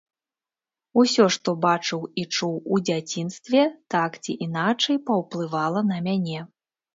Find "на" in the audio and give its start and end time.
5.93-5.97